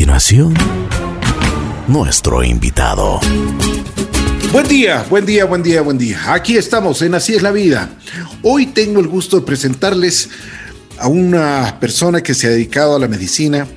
[0.00, 0.54] continuación,
[1.86, 3.20] nuestro invitado.
[4.50, 6.32] Buen día, buen día, buen día, buen día.
[6.32, 7.90] Aquí estamos en Así es la vida.
[8.40, 10.30] Hoy tengo el gusto de presentarles
[10.98, 13.68] a una persona que se ha dedicado a la medicina,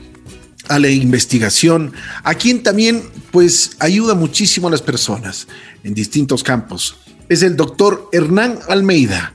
[0.70, 1.92] a la investigación,
[2.24, 5.50] a quien también pues ayuda muchísimo a las personas
[5.84, 6.96] en distintos campos.
[7.28, 9.34] Es el doctor Hernán Almeida.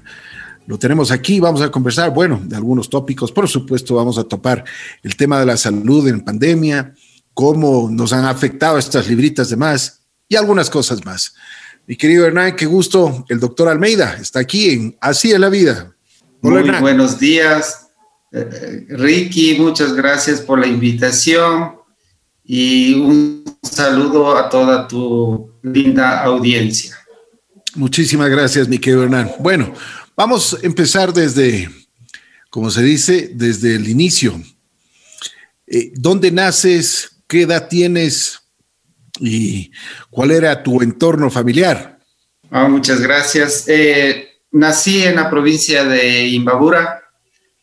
[0.69, 3.32] Lo tenemos aquí, vamos a conversar, bueno, de algunos tópicos.
[3.32, 4.62] Por supuesto, vamos a topar
[5.03, 6.93] el tema de la salud en pandemia,
[7.32, 11.35] cómo nos han afectado estas libritas de más y algunas cosas más.
[11.86, 13.25] Mi querido Hernán, qué gusto.
[13.31, 15.96] El doctor Almeida está aquí en Así es la vida.
[16.43, 17.89] Muy buenos días,
[18.30, 19.57] eh, Ricky.
[19.58, 21.77] Muchas gracias por la invitación
[22.44, 26.94] y un saludo a toda tu linda audiencia.
[27.75, 29.30] Muchísimas gracias, mi querido Hernán.
[29.39, 29.72] Bueno,
[30.18, 31.71] Vamos a empezar desde,
[32.50, 34.42] como se dice, desde el inicio.
[35.64, 37.22] Eh, ¿Dónde naces?
[37.28, 38.41] ¿Qué edad tienes?
[39.20, 39.70] ¿Y
[40.11, 42.00] cuál era tu entorno familiar?
[42.50, 43.69] Ah, muchas gracias.
[43.69, 47.00] Eh, nací en la provincia de Imbabura,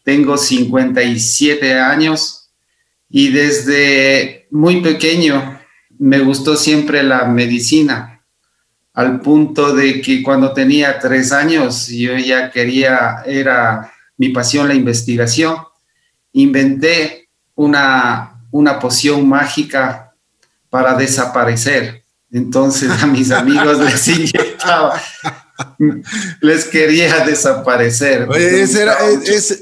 [0.06, 2.52] tengo 57 años
[3.10, 5.60] y desde muy pequeño
[6.00, 8.15] me gustó siempre la medicina
[8.96, 14.74] al punto de que cuando tenía tres años yo ya quería, era mi pasión la
[14.74, 15.58] investigación,
[16.32, 20.14] inventé una, una poción mágica
[20.70, 22.04] para desaparecer.
[22.32, 25.02] Entonces a mis amigos les inyectaba,
[26.40, 28.30] les quería desaparecer.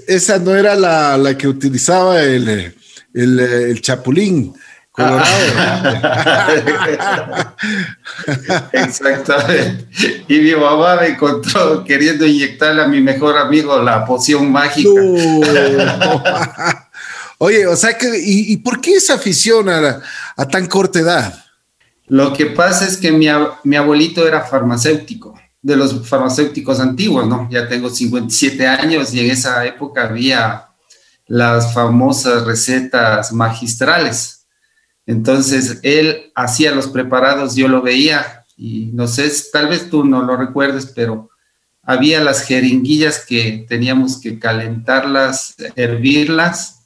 [0.08, 2.76] esa no era la, que utilizaba el,
[3.16, 4.54] el, el chapulín.
[8.74, 9.88] Exactamente.
[10.28, 14.92] Y mi mamá me encontró queriendo inyectarle a mi mejor amigo la poción mágica.
[17.40, 20.04] Oye, o sea que, ¿y, por qué esa afición a,
[20.52, 21.44] tan corta edad?
[22.08, 23.28] Lo que pasa es que mi,
[23.64, 27.50] mi, abuelito era farmacéutico, de los farmacéuticos antiguos, ¿no?
[27.50, 30.68] Ya tengo 57 años y en esa época había
[31.26, 34.43] las famosas recetas magistrales
[35.06, 40.24] entonces, él hacía los preparados, yo lo veía y no sé, tal vez tú no
[40.24, 41.30] lo recuerdes, pero
[41.82, 46.80] había las jeringuillas que teníamos que calentarlas, hervirlas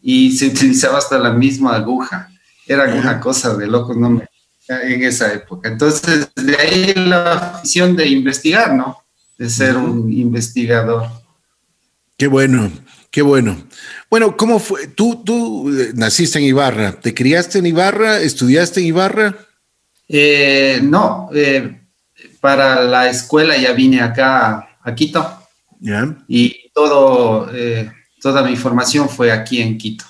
[0.00, 2.30] y se utilizaba hasta la misma aguja.
[2.66, 4.28] Era una cosa de locos, no me,
[4.68, 5.68] en esa época.
[5.68, 8.98] Entonces, de ahí la afición de investigar, ¿no?
[9.38, 11.08] De ser un investigador.
[12.16, 12.72] Qué bueno.
[13.16, 13.56] Qué bueno.
[14.10, 14.88] Bueno, ¿cómo fue?
[14.88, 18.20] Tú, tú eh, naciste en Ibarra, ¿te criaste en Ibarra?
[18.20, 19.34] ¿Estudiaste en Ibarra?
[20.06, 21.80] Eh, no, eh,
[22.42, 25.48] para la escuela ya vine acá a Quito.
[26.28, 27.50] Y todo,
[28.20, 30.04] toda mi formación fue aquí en Quito.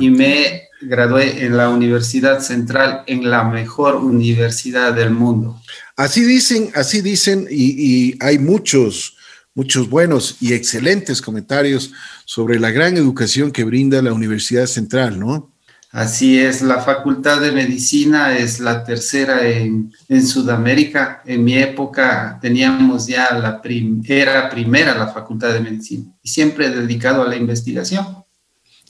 [0.00, 5.62] Y me gradué en la Universidad Central, en la mejor universidad del mundo.
[5.94, 9.11] Así dicen, así dicen, y, y hay muchos
[9.54, 11.92] muchos buenos y excelentes comentarios
[12.24, 15.52] sobre la gran educación que brinda la Universidad Central, ¿no?
[15.92, 19.92] Así es, la Facultad de Medicina es la tercera en,
[20.26, 21.22] Sudamérica.
[21.26, 23.60] En mi época teníamos ya la
[24.06, 28.06] era primera la Facultad de Medicina y siempre dedicado a la investigación.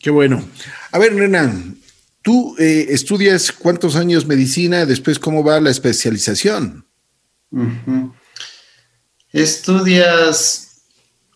[0.01, 0.45] Qué bueno.
[0.93, 1.77] A ver, Renan,
[2.23, 6.87] tú eh, estudias cuántos años medicina, después cómo va la especialización.
[9.33, 10.83] Estudias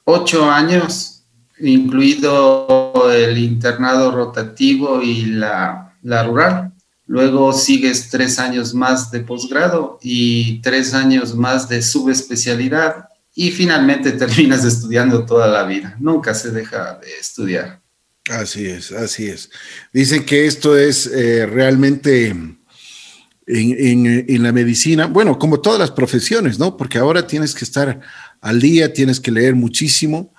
[0.04, 1.24] ocho años,
[1.58, 6.72] incluido el internado rotativo y la, rural.
[7.06, 14.12] Luego sigues tres años más de posgrado y tres años más de subespecialidad y finalmente
[14.24, 15.96] terminas estudiando toda la vida.
[15.98, 17.80] Nunca se deja de estudiar.
[18.28, 19.50] Así es, así es.
[19.92, 22.55] Dicen que esto es eh, realmente
[23.46, 26.76] en, la medicina, bueno, como todas las profesiones, ¿no?
[26.76, 28.00] Porque ahora tienes que estar
[28.40, 30.34] al día, tienes que leer muchísimo,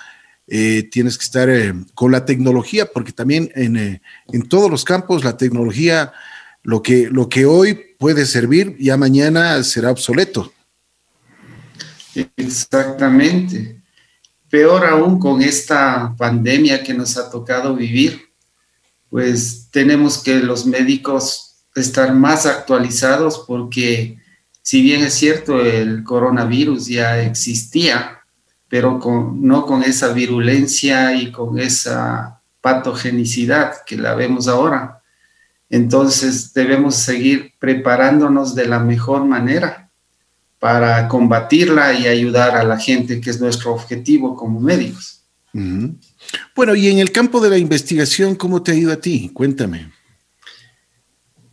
[0.47, 4.01] eh, tienes que estar eh, con la tecnología, porque también eh,
[4.31, 6.11] en, todos los campos la tecnología,
[6.63, 10.51] lo que, lo que hoy puede servir, ya mañana será obsoleto.
[12.35, 13.81] Exactamente.
[14.49, 18.29] Peor aún con esta pandemia que nos ha tocado vivir,
[19.09, 21.46] pues tenemos que los médicos
[21.79, 24.17] estar más actualizados porque
[24.61, 28.19] si bien es cierto el coronavirus ya existía,
[28.67, 35.01] pero con, no con esa virulencia y con esa patogenicidad que la vemos ahora.
[35.69, 39.89] Entonces debemos seguir preparándonos de la mejor manera
[40.59, 45.23] para combatirla y ayudar a la gente, que es nuestro objetivo como médicos.
[46.55, 49.31] Bueno, y en el campo de la investigación, ¿cómo te ha ido a ti?
[49.33, 49.91] Cuéntame.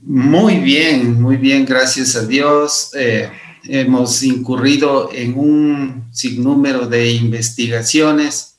[0.06, 2.90] Muy bien, muy bien, gracias a Dios.
[2.94, 3.30] Eh,
[3.66, 8.58] hemos incurrido en un sinnúmero de investigaciones,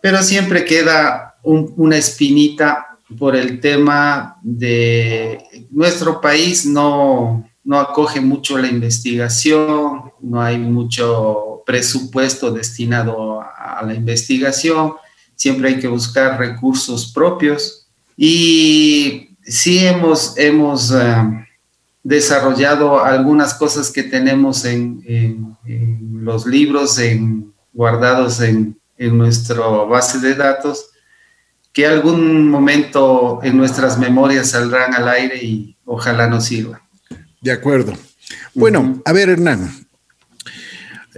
[0.00, 6.66] pero siempre queda una espinita por el tema de nuestro país.
[6.66, 14.94] No, no acoge mucho la investigación, no hay mucho presupuesto destinado a la investigación,
[15.36, 17.86] siempre hay que buscar recursos propios.
[18.16, 21.46] Y sí hemos, hemos eh,
[22.02, 25.56] desarrollado algunas cosas que tenemos en,
[26.12, 30.90] los libros en, guardados en, en nuestra base de datos,
[31.72, 36.82] que algún momento en nuestras memorias saldrán al aire y ojalá nos sirva.
[37.40, 37.94] De acuerdo.
[38.54, 39.86] Bueno, a ver, Hernán,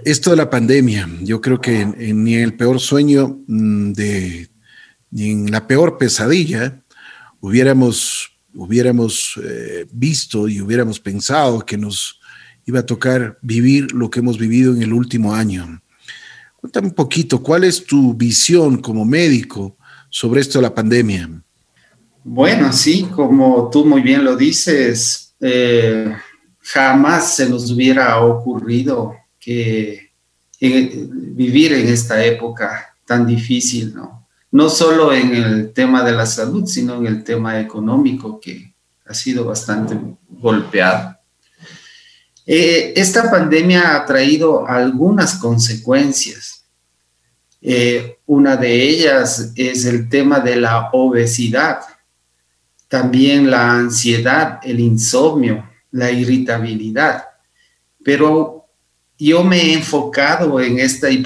[0.03, 4.49] esto de la pandemia, yo creo que ni en el peor sueño mm, de,
[5.11, 6.81] ni en la peor pesadilla
[7.45, 12.19] hubiéramos, hubiéramos eh, visto y hubiéramos pensado que nos
[12.65, 15.79] iba a tocar vivir lo que hemos vivido en el último año.
[16.59, 19.77] Cuéntame un poquito, ¿cuál es tu visión como médico
[20.09, 21.29] sobre esto de la pandemia?
[22.23, 26.11] Bueno, sí, como tú muy bien lo dices, eh,
[26.61, 30.09] jamás se nos hubiera ocurrido que
[30.59, 34.24] vivir en esta época tan difícil, ¿no?
[34.55, 38.73] No solo en el tema de la salud, sino en el tema económico que
[39.05, 39.99] ha sido bastante
[40.29, 41.17] golpeado.
[42.45, 46.63] Eh, esta pandemia ha traído algunas consecuencias.
[47.61, 51.81] Eh, una de ellas es el tema de la obesidad,
[52.87, 57.25] también la ansiedad, el insomnio, la irritabilidad.
[58.01, 58.69] Pero
[59.19, 61.17] yo me he enfocado en esta, y,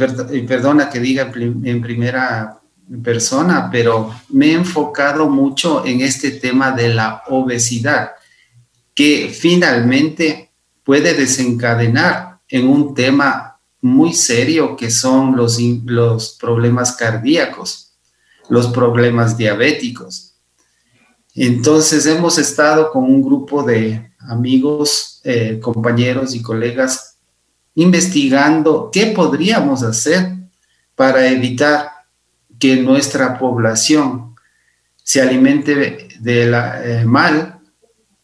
[0.47, 2.58] perdona que diga en primera
[3.03, 8.11] persona, pero me he enfocado mucho en este tema de la obesidad,
[8.95, 10.51] que finalmente
[10.83, 17.93] puede desencadenar en un tema muy serio que son los, los problemas cardíacos,
[18.49, 20.33] los problemas diabéticos.
[21.35, 27.09] Entonces hemos estado con un grupo de amigos, eh, compañeros y colegas
[27.75, 30.35] investigando qué podríamos hacer
[30.95, 31.89] para evitar
[32.59, 34.35] que nuestra población
[35.03, 37.59] se alimente de la, eh, mal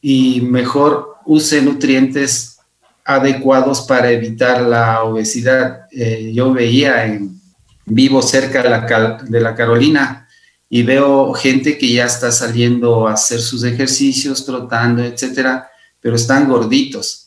[0.02, 2.60] y mejor use nutrientes
[3.04, 5.88] adecuados para evitar la obesidad.
[5.92, 7.40] Eh, yo veía en
[7.86, 10.28] vivo cerca de la, de la Carolina
[10.70, 15.70] y veo gente que ya está saliendo a hacer sus ejercicios, trotando, etcétera,
[16.02, 17.25] pero están gorditos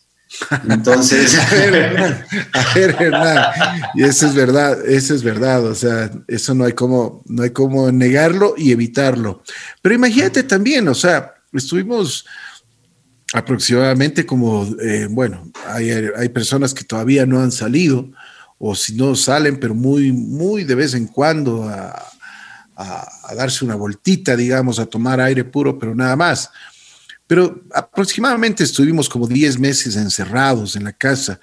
[0.69, 1.39] entonces,
[2.53, 3.53] a ver, Hernán,
[3.95, 7.51] y eso es verdad, eso es verdad, o sea, eso no hay como, no hay
[7.51, 9.43] como negarlo y evitarlo.
[9.83, 12.27] Pero imagínate también, o sea, estuvimos
[13.33, 18.11] aproximadamente como, eh, bueno, hay, hay, personas que todavía no han salido,
[18.59, 22.07] o si no salen, pero muy, muy de vez en cuando a,
[22.77, 26.51] a darse una voltita, digamos, a tomar aire puro, pero nada más.
[27.29, 31.39] Pero aproximadamente estuvimos como 10 meses encerrados en la casa.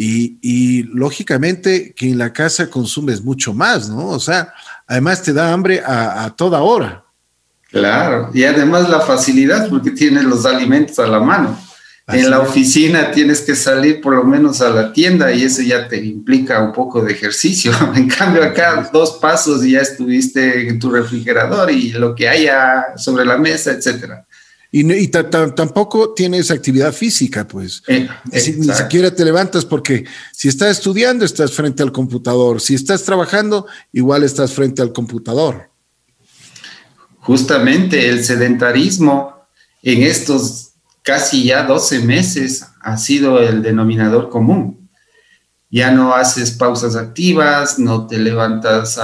[0.00, 4.10] Y, lógicamente que en la casa consumes mucho más, ¿no?
[4.10, 4.52] O sea,
[4.86, 7.04] además te da hambre a, toda hora.
[7.68, 11.58] Claro, y además la facilidad porque tienes los alimentos a la mano.
[12.06, 15.88] en la oficina tienes que salir por lo menos a la tienda y eso ya
[15.88, 17.72] te implica un poco de ejercicio.
[17.96, 22.96] En cambio acá dos pasos y ya estuviste en tu refrigerador y lo que haya
[22.96, 24.27] sobre la mesa, etcétera.
[24.70, 27.82] Y, tampoco tienes actividad física, pues.
[27.86, 28.06] Eh,
[28.58, 32.60] ni siquiera te levantas porque si estás estudiando, estás frente al computador.
[32.60, 35.70] Si estás trabajando, igual estás frente al computador.
[37.20, 39.46] Justamente el sedentarismo
[39.82, 40.72] en estos
[41.02, 44.90] casi ya 12 meses ha sido el denominador común.
[45.70, 49.00] Ya no haces pausas activas, no te levantas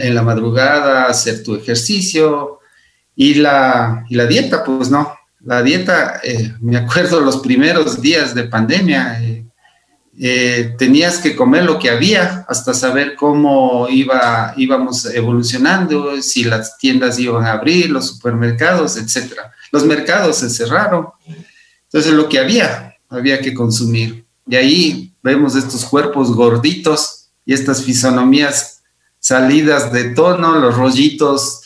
[0.00, 2.57] en la madrugada a hacer tu ejercicio,
[3.20, 5.12] y la, y la dieta, pues no.
[5.40, 9.44] La dieta, eh, me acuerdo los primeros días de pandemia, eh,
[10.20, 16.78] eh, tenías que comer lo que había hasta saber cómo iba, íbamos evolucionando, si las
[16.78, 19.32] tiendas iban a abrir, los supermercados, etc.
[19.72, 21.08] Los mercados se cerraron.
[21.86, 24.24] Entonces lo que había, había que consumir.
[24.46, 28.82] Y ahí vemos estos cuerpos gorditos y estas fisonomías
[29.18, 31.62] salidas de tono, los rollitos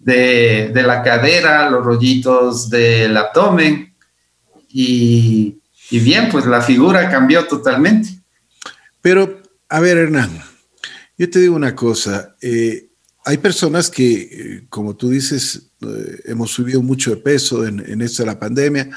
[0.00, 3.94] de, la cadera, los rollitos del abdomen
[4.68, 8.08] y, bien, pues la figura cambió totalmente.
[9.00, 10.42] Pero, a ver, Hernán,
[11.16, 12.88] yo te digo una cosa, eh,
[13.24, 18.00] hay personas que, eh, como tú dices, eh, hemos subido mucho de peso en, en
[18.00, 18.88] esta la pandemia,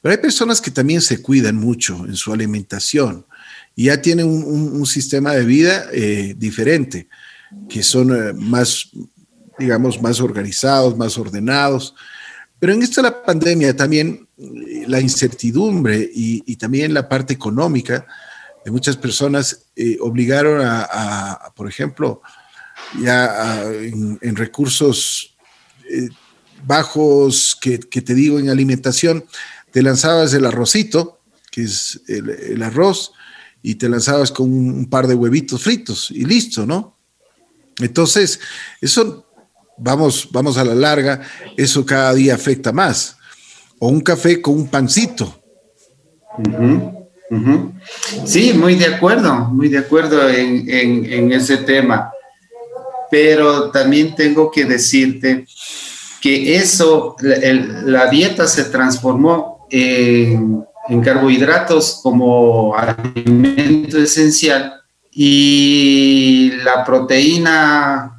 [0.00, 3.26] pero hay personas que también se cuidan mucho en su alimentación
[3.74, 5.86] y ya tienen un, sistema de vida
[6.36, 7.08] diferente,
[7.70, 8.90] que son más,
[9.62, 11.94] digamos, más organizados, más ordenados.
[12.58, 14.28] Pero en esta la pandemia también
[14.86, 18.06] la incertidumbre y, también la parte económica
[18.64, 19.66] de muchas personas
[20.00, 22.22] obligaron a, por ejemplo,
[23.00, 25.36] ya en, recursos
[26.64, 29.24] bajos que, te digo en alimentación,
[29.70, 33.12] te lanzabas el arrocito, que es el, arroz,
[33.62, 36.98] y te lanzabas con un, par de huevitos fritos y listo, ¿no?
[37.78, 38.40] Entonces,
[38.80, 39.26] eso,
[39.76, 41.20] vamos, vamos a la larga,
[41.56, 43.16] eso cada día afecta más.
[43.78, 45.40] O un café con un pancito.
[48.24, 52.12] Sí, muy de acuerdo, muy de acuerdo en, en ese tema.
[53.10, 55.44] Pero también tengo que decirte
[56.22, 60.64] que eso, la, dieta se transformó en,
[61.04, 64.74] carbohidratos como alimento esencial
[65.10, 68.11] y la proteína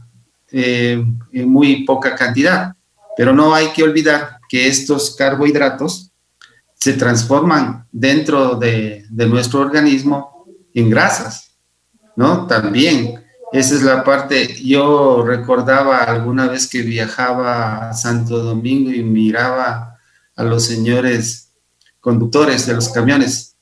[0.54, 2.74] eh, en muy poca cantidad.
[3.18, 6.12] Pero no hay que olvidar que estos carbohidratos
[6.76, 11.56] se transforman dentro de, nuestro organismo en grasas,
[12.16, 12.48] ¿no?
[12.48, 13.22] También.
[13.52, 20.00] Esa es la parte, yo recordaba alguna vez que viajaba a Santo Domingo y miraba
[20.36, 21.52] a los señores
[22.00, 23.54] conductores de los camiones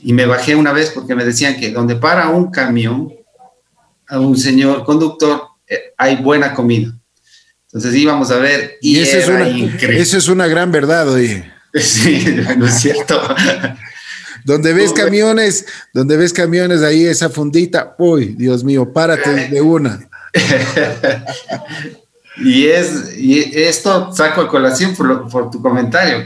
[0.00, 3.12] y me bajé una vez porque me decían que donde para un camión,
[4.08, 5.47] a un señor conductor,
[5.96, 6.94] hay buena comida.
[7.66, 11.52] Entonces íbamos a ver y, esa, es una, esa es una gran verdad, oye.
[11.74, 12.24] Sí,
[12.56, 13.20] no es cierto.
[14.44, 20.08] Donde ves camiones, donde ves camiones ahí, esa fundita, uy, Dios mío, párate de una.
[22.36, 26.24] y es, y esto saco a colación por, tu comentario.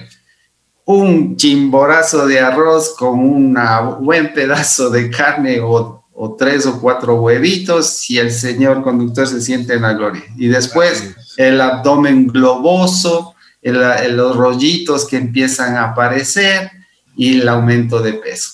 [0.84, 3.58] Un chimborazo de arroz con un
[4.00, 6.01] buen pedazo de carne o,
[6.38, 10.24] tres o cuatro huevitos y el señor conductor se siente en la gloria.
[10.36, 16.70] Y después el abdomen globoso, los rollitos que empiezan a aparecer
[17.16, 18.50] y el aumento de peso.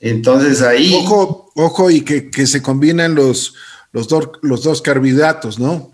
[0.00, 0.94] Entonces ahí...
[0.94, 3.54] Ojo, ojo y que, se combinan los,
[3.92, 4.08] los,
[4.42, 5.90] los dos carbohidratos, ¿no?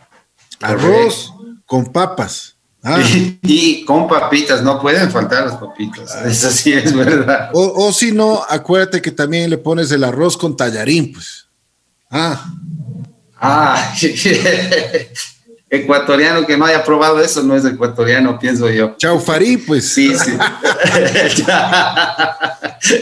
[0.60, 1.32] Arroz
[1.66, 2.56] con papas.
[2.82, 3.02] Ah.
[3.42, 6.14] Y, con papitas, no pueden faltar las papitas.
[6.14, 6.24] Ah.
[6.26, 7.50] Eso sí es verdad.
[7.52, 11.46] O, o si no, acuérdate que también le pones el arroz con tallarín, pues.
[12.10, 12.52] Ah.
[13.38, 13.94] Ah,
[15.70, 18.96] ecuatoriano que no haya probado eso no es ecuatoriano, pienso yo.
[18.96, 19.92] Chaufarí, pues.
[19.92, 20.32] Sí, sí.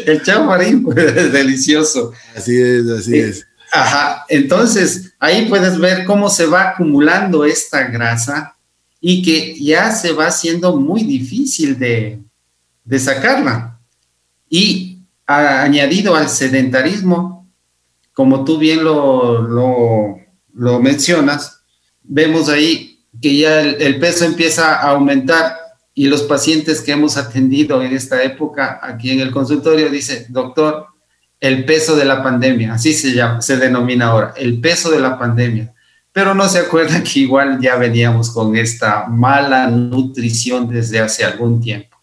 [0.06, 2.12] el chaufarí, pues, es delicioso.
[2.36, 3.46] Así es, así es.
[3.72, 8.56] Ajá, entonces ahí puedes ver cómo se va acumulando esta grasa
[9.00, 12.20] y que ya se va haciendo muy difícil de,
[12.98, 13.80] sacarla.
[14.48, 17.48] Y añadido al sedentarismo,
[18.12, 20.18] como tú bien lo, lo,
[20.54, 21.60] lo mencionas,
[22.02, 25.56] vemos ahí que ya el, peso empieza a aumentar
[25.94, 30.86] y los pacientes que hemos atendido en esta época aquí en el consultorio dice, doctor,
[31.40, 35.18] el peso de la pandemia, así se llama, se denomina ahora, el peso de la
[35.18, 35.74] pandemia.
[36.18, 41.60] Pero no se acuerdan que igual ya veníamos con esta mala nutrición desde hace algún
[41.60, 41.96] tiempo.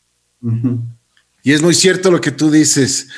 [1.43, 3.09] Y es muy cierto lo que tú dices.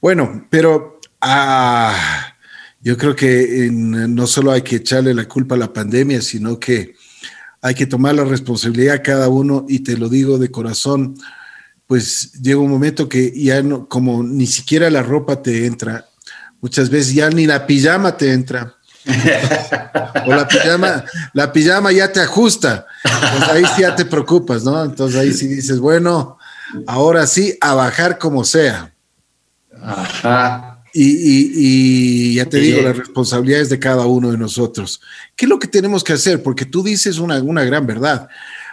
[0.00, 2.34] Bueno, pero ah,
[2.80, 6.96] yo creo que no solo hay que echarle la culpa a la pandemia, sino que
[7.62, 11.14] hay que tomar la responsabilidad cada uno y te lo digo de corazón,
[11.86, 16.06] pues llega un momento que ya no, como ni siquiera la ropa te entra,
[16.60, 18.79] muchas veces ya ni la pijama te entra.
[20.26, 24.84] o la pijama, la pijama ya te ajusta, pues ahí sí ya te preocupas, ¿no?
[24.84, 26.38] Entonces ahí sí dices, bueno,
[26.86, 28.92] ahora sí, a bajar como sea.
[29.82, 30.70] Ajá.
[30.92, 35.00] Y, ya te digo, las responsabilidades de cada uno de nosotros.
[35.36, 36.42] ¿Qué es lo que tenemos que hacer?
[36.42, 38.28] Porque tú dices una, una gran verdad.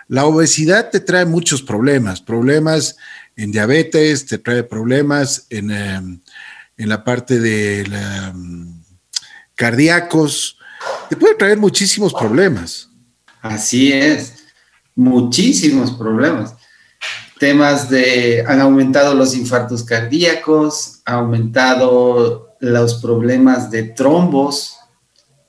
[0.07, 2.97] La obesidad te trae muchos problemas, problemas
[3.35, 6.19] en diabetes, te trae problemas en, em,
[6.77, 8.76] en la parte de em,
[9.57, 10.57] cardíacos,
[11.09, 12.89] te puede traer muchísimos problemas.
[13.41, 14.45] Así es,
[14.95, 16.53] muchísimos problemas
[17.37, 24.77] temas de, han aumentado los infartos cardíacos, ha aumentado los problemas de trombos,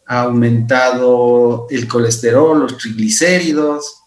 [0.07, 4.03] ha aumentado el colesterol, los triglicéridos,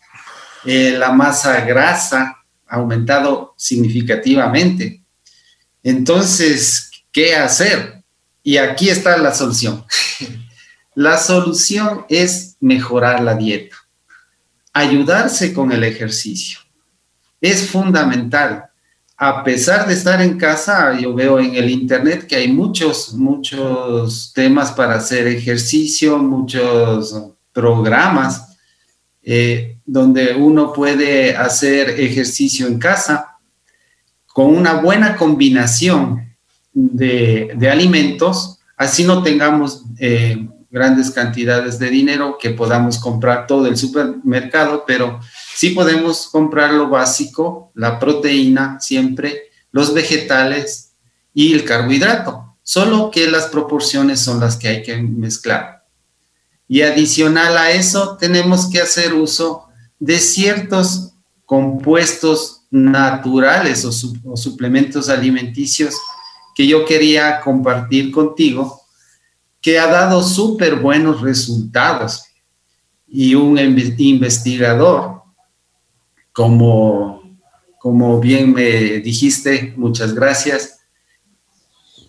[0.65, 5.03] eh, la masa grasa ha aumentado significativamente.
[5.84, 8.00] Entonces, ¿qué hacer?
[8.44, 9.86] Y aquí está la solución.
[10.96, 13.76] la solución es mejorar la dieta.
[14.74, 16.60] ayudarse con el ejercicio.
[17.42, 18.66] Es fundamental.
[19.18, 24.32] A pesar de estar en casa, yo veo en el internet que hay muchos, muchos
[24.34, 27.14] temas para hacer ejercicio, muchos
[27.52, 28.52] programas
[29.22, 33.38] eh, donde uno puede hacer ejercicio en casa
[34.26, 36.31] con una buena combinación
[36.74, 43.78] de, alimentos, así no tengamos eh, grandes cantidades de dinero que podamos comprar todo el
[43.78, 45.20] supermercado, pero
[45.56, 50.94] sí podemos comprar lo básico, la proteína siempre, los vegetales
[51.34, 55.86] y el carbohidrato, solo que las proporciones son las que hay que mezclar.
[56.68, 59.68] Y adicional a eso, tenemos que hacer uso
[60.00, 61.12] de ciertos
[61.46, 65.96] compuestos naturales o, suplementos alimenticios
[66.55, 68.81] que yo quería compartir contigo
[69.62, 72.24] que ha dado súper buenos resultados.
[73.08, 75.22] Y un investigador,
[76.31, 77.38] como,
[77.77, 80.79] como bien me dijiste, muchas gracias.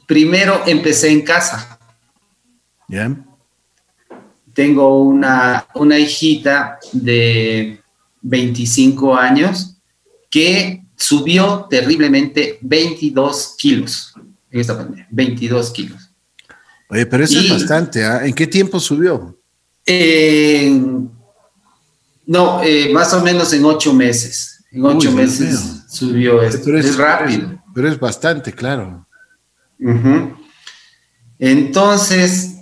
[0.07, 1.79] Primero empecé en casa.
[4.55, 7.81] Tengo una, una hijita de
[8.21, 9.77] 25 años
[10.31, 14.12] que subió terriblemente 22 kilos
[14.53, 16.11] en esta pandemia, 22 kilos.
[16.89, 18.05] Oye, pero eso es bastante.
[18.05, 18.25] ¿ah?
[18.25, 19.39] ¿En qué tiempo subió?
[22.27, 24.63] no, eh, más o menos en ocho meses.
[24.71, 26.77] En ocho meses subió esto.
[26.77, 27.63] es, rápido.
[27.75, 29.07] Pero es bastante, claro.
[31.39, 32.57] Entonces,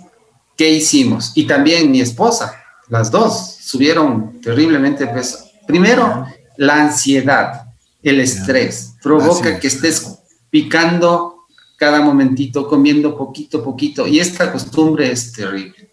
[0.57, 1.33] ¿qué hicimos?
[1.35, 2.55] Y también mi esposa,
[2.89, 5.39] las dos subieron terriblemente peso.
[5.67, 6.25] Primero,
[6.57, 7.67] la ansiedad,
[8.01, 10.19] el estrés, provoca que estés
[10.49, 11.40] picando
[11.81, 14.05] cada momentito, comiendo poquito, poquito.
[14.05, 15.89] Y esta costumbre es terrible.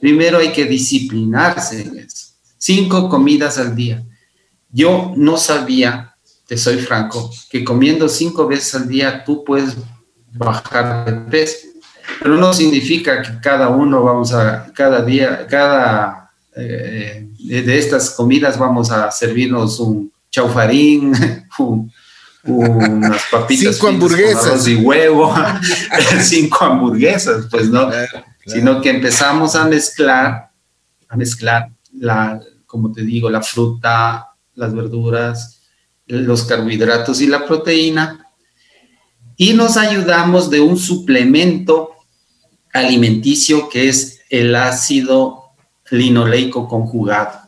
[0.00, 2.32] Primero hay que disciplinarse en eso.
[2.58, 4.04] Cinco comidas al día.
[4.68, 6.16] Yo no sabía,
[6.48, 9.76] te soy franco, que comiendo cinco veces al día tú puedes
[10.32, 11.68] bajar de peso.
[12.20, 18.58] Pero no significa que cada uno vamos a, cada día, cada eh, de estas comidas
[18.58, 21.12] vamos a servirnos un chaufarín,
[21.60, 21.92] un,
[22.44, 23.76] unas papitas.
[23.76, 24.66] Cinco hamburguesas.
[24.68, 25.34] y huevo,
[26.22, 27.90] cinco hamburguesas, pues no.
[28.46, 30.50] Sino que empezamos a mezclar,
[31.08, 35.60] a mezclar la, como te digo, la fruta, las verduras,
[36.06, 38.26] los carbohidratos y la proteína.
[39.36, 41.90] Y nos ayudamos de un suplemento
[42.72, 45.52] alimenticio que es el ácido
[45.90, 47.40] linoleico conjugado.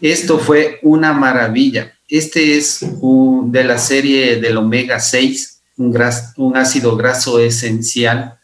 [0.00, 5.96] Esto fue una maravilla este es de la serie del omega 6, un,
[6.36, 8.38] un ácido graso esencial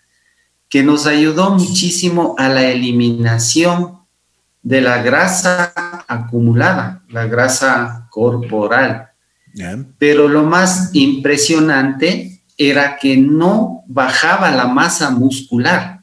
[0.68, 3.98] que nos ayudó muchísimo a la eliminación
[4.62, 5.72] de la grasa
[6.06, 9.10] acumulada, la grasa corporal.
[9.98, 16.02] Pero lo más impresionante era que no bajaba la masa muscular.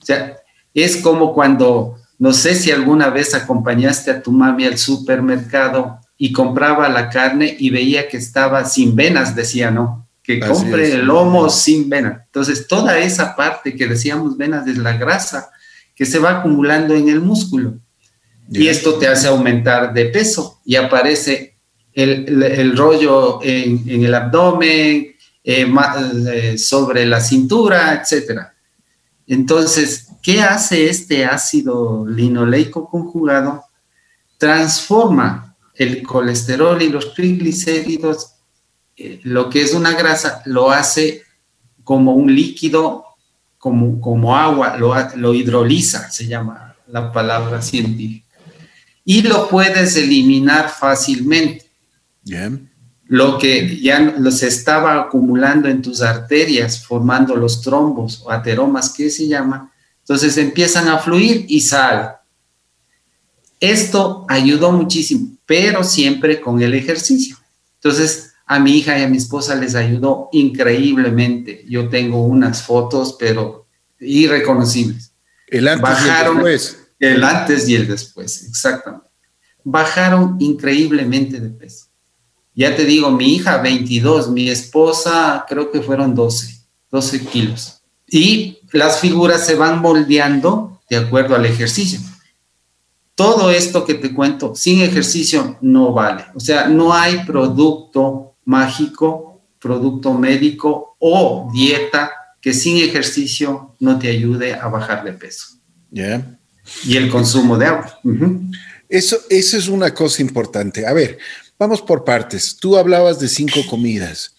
[0.00, 0.36] O sea,
[0.72, 6.32] es como cuando, no sé si alguna vez acompañaste a tu mami al supermercado y
[6.32, 10.08] compraba la carne y veía que estaba sin venas, decía, ¿no?
[10.22, 12.22] Que compre el lomo sin venas.
[12.26, 15.50] Entonces, toda esa parte que decíamos venas es la grasa
[15.94, 17.74] que se va acumulando en el músculo.
[18.50, 21.56] Y esto te hace aumentar de peso y aparece
[21.92, 25.14] el, rollo en, el abdomen,
[25.46, 25.74] eh,
[26.32, 28.40] eh, sobre la cintura, etc.
[29.26, 33.64] Entonces, ¿qué hace este ácido linoleico conjugado?
[34.38, 35.43] Transforma
[35.76, 38.34] el colesterol y los triglicéridos,
[38.96, 41.22] eh, lo que es una grasa, lo hace
[41.82, 43.04] como un líquido,
[43.58, 48.24] como, como agua, lo, lo hidroliza, se llama la palabra científica.
[49.04, 51.66] Y lo puedes eliminar fácilmente.
[53.06, 59.10] Lo que ya se estaba acumulando en tus arterias, formando los trombos o ateromas, que
[59.10, 62.16] se llama, entonces empiezan a fluir y sal.
[63.60, 67.36] Esto ayudó muchísimo pero siempre con el ejercicio.
[67.76, 71.64] Entonces, a mi hija y a mi esposa les ayudó increíblemente.
[71.68, 73.66] Yo tengo unas fotos, pero
[74.00, 75.12] irreconocibles.
[75.48, 76.78] El antes Bajaron, y el después.
[76.98, 79.08] El antes y el después, exactamente.
[79.62, 81.86] Bajaron increíblemente de peso.
[82.54, 87.82] Ya te digo, mi hija 22, mi esposa creo que fueron 12, 12 kilos.
[88.06, 91.98] Y las figuras se van moldeando de acuerdo al ejercicio
[93.14, 96.24] todo esto que te cuento sin ejercicio no vale.
[96.34, 104.08] O sea, no hay producto mágico, producto médico o dieta que sin ejercicio no te
[104.08, 105.58] ayude a bajar de peso.
[106.84, 107.98] Y el consumo de agua.
[108.88, 110.86] Eso, eso es una cosa importante.
[110.86, 111.18] A ver,
[111.58, 112.56] vamos por partes.
[112.56, 114.34] Tú hablabas de cinco comidas.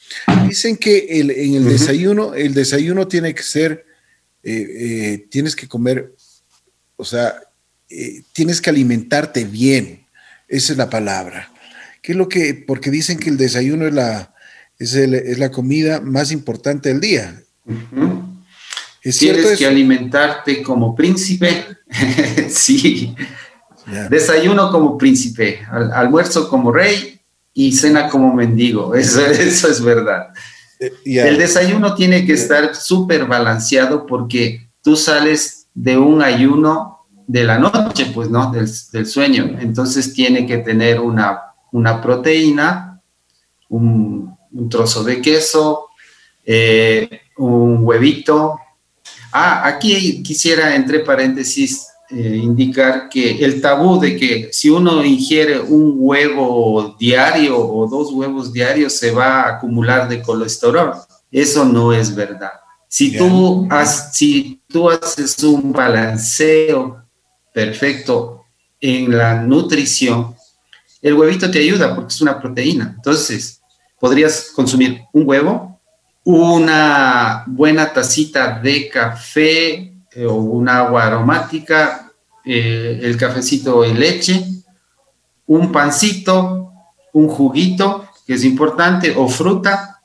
[0.47, 3.85] Dicen que en el desayuno, el desayuno tiene que ser,
[4.43, 6.13] eh, eh, tienes que comer,
[6.95, 7.41] o sea,
[7.89, 10.05] eh, tienes que alimentarte bien.
[10.47, 11.51] Esa es la palabra.
[12.01, 12.53] ¿Qué es lo que?
[12.53, 14.33] Porque dicen que el desayuno es la,
[14.77, 14.93] es,
[15.39, 17.41] la comida más importante del día.
[19.01, 21.65] Tienes que alimentarte como príncipe.
[22.49, 23.15] sí.
[24.09, 25.61] Desayuno como príncipe,
[25.93, 27.19] almuerzo como rey
[27.53, 28.95] y cena como mendigo.
[28.95, 30.27] Eso, eso es verdad.
[30.79, 36.94] Eh, El desayuno tiene que estar súper balanceado porque tú sales de un ayuno
[37.27, 38.51] de la noche, pues, ¿no?
[38.51, 39.57] Del, sueño.
[39.59, 43.01] Entonces tiene que tener una, una proteína,
[43.69, 44.35] un,
[44.69, 45.87] trozo de queso,
[46.45, 48.57] eh, un huevito.
[49.31, 55.59] Ah, aquí quisiera, entre paréntesis, eh, indicar que el tabú de que si uno ingiere
[55.59, 60.93] un huevo diario o dos huevos diarios se va a acumular de colesterol.
[61.31, 62.51] Eso no es verdad.
[62.87, 63.67] Si tú,
[64.13, 67.04] si tú haces un balanceo
[67.55, 68.47] perfecto
[68.81, 70.35] en la nutrición,
[71.01, 72.95] el huevito te ayuda porque es una proteína.
[72.97, 73.61] Entonces,
[73.97, 75.79] podrías consumir un huevo,
[76.25, 82.11] una buena tacita de café eh, o un agua aromática,
[82.43, 84.45] eh, el cafecito en leche,
[85.47, 86.73] un pancito,
[87.13, 90.01] un juguito, que es importante, o fruta,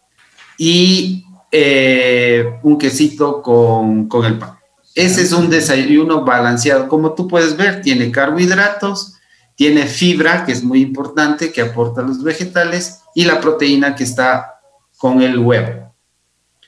[0.56, 4.60] y eh, un quesito con, con el pan.
[4.94, 6.88] Ese es un desayuno balanceado.
[6.88, 9.14] Como tú puedes ver, tiene carbohidratos,
[9.55, 14.61] tiene fibra, que es muy importante, que aporta los vegetales, y la proteína que está
[14.96, 15.94] con el huevo.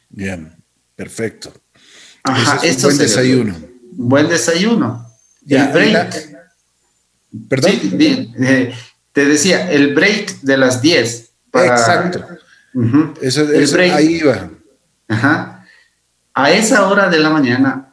[0.08, 0.54] Bien,
[0.94, 1.52] perfecto.
[2.22, 3.54] Ajá, es buen desayuno.
[3.92, 5.06] Buen desayuno.
[5.48, 6.32] el break.
[7.48, 7.72] Perdón.
[7.72, 8.74] Eh,
[9.12, 11.32] te decía, el break de las 10.
[11.54, 12.26] Exacto.
[13.20, 14.50] eso, ahí iba.
[15.08, 15.66] Ajá.
[16.34, 17.91] A esa hora de la mañana,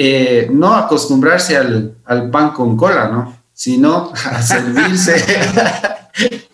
[0.00, 3.42] eh, no acostumbrarse al, al, pan con cola, ¿no?
[3.52, 5.24] Sino a servirse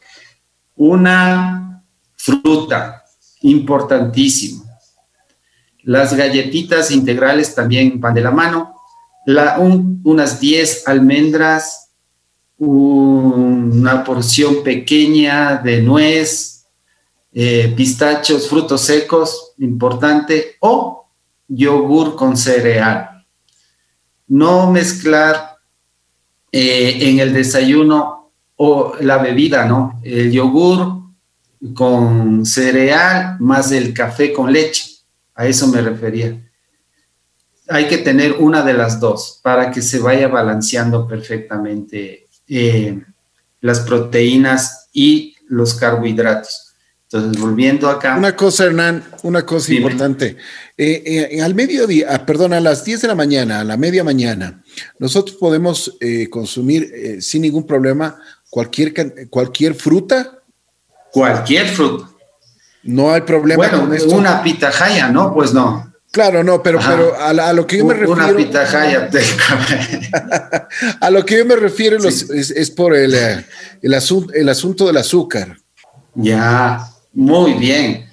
[0.76, 1.83] una
[2.16, 3.04] fruta
[3.42, 4.64] importantísimo
[5.85, 8.74] las galletitas integrales también van de la mano,
[10.04, 11.90] unas 10 almendras,
[12.57, 16.66] una porción pequeña de nuez,
[17.33, 21.07] eh, pistachos, frutos secos, importante, o
[21.48, 23.13] yogur con cereal.
[24.28, 25.58] No mezclar
[26.50, 30.00] eh, en el desayuno o la bebida, ¿no?
[30.02, 31.02] El yogur
[31.74, 34.94] con cereal más el café con leche
[35.34, 36.40] a eso me refería.
[37.68, 43.02] Hay que tener una de las dos para que se vaya balanceando perfectamente eh,
[43.60, 46.73] las proteínas y los carbohidratos.
[47.14, 48.16] Entonces, volviendo acá.
[48.16, 50.37] Una cosa, Hernán, una cosa importante.
[50.77, 54.03] Eh, eh, al mediodía, ah, perdón, a las 10 de la mañana, a la media
[54.03, 54.62] mañana,
[54.98, 55.96] nosotros podemos
[56.31, 58.18] consumir sin ningún problema
[58.50, 60.40] cualquier, cualquier fruta.
[61.12, 62.09] Cualquier fruta.
[62.83, 64.14] No hay problema bueno, con esto.
[64.14, 65.33] Una pitahaya, ¿no?
[65.33, 65.94] Pues no.
[66.14, 68.12] Claro, no, pero, pero a, lo que yo me refiero.
[68.12, 69.11] Una pitahaya.
[71.00, 73.44] a lo que yo me refiero es, por el, eh,
[73.83, 75.57] el, asunto, el asunto del azúcar.
[76.14, 78.11] Ya, muy bien.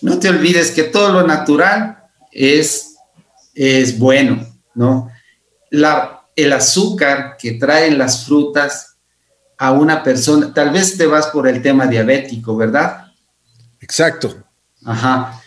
[0.00, 2.94] No te olvides que todo lo natural es,
[3.54, 5.10] es bueno, ¿no?
[5.70, 8.96] La, el azúcar que traen las frutas
[9.58, 13.06] a una persona, tal vez te vas por el tema diabético, ¿verdad?
[13.80, 14.42] Exacto.
[14.84, 15.40] Ajá.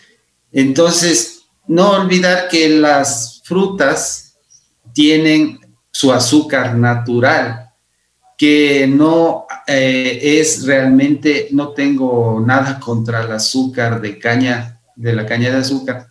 [0.52, 4.38] Entonces, no olvidar que las frutas
[4.92, 7.65] tienen su azúcar natural,
[8.36, 15.24] que no eh, es realmente, no tengo nada contra el azúcar de caña, de la
[15.24, 16.08] caña de azúcar,